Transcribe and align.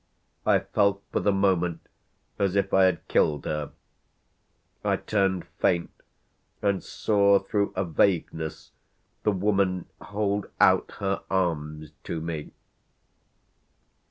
I 0.47 0.57
felt 0.61 1.03
for 1.11 1.19
the 1.19 1.31
moment 1.31 1.81
as 2.39 2.55
if 2.55 2.73
I 2.73 2.85
had 2.85 3.07
killed 3.07 3.45
her; 3.45 3.71
I 4.83 4.95
turned 4.95 5.45
faint 5.59 5.91
and 6.59 6.81
saw 6.83 7.37
through 7.37 7.71
a 7.75 7.85
vagueness 7.85 8.71
the 9.21 9.31
woman 9.31 9.85
hold 10.01 10.47
out 10.59 10.93
her 10.97 11.21
arms 11.29 11.91
to 12.05 12.19
me. 12.19 12.49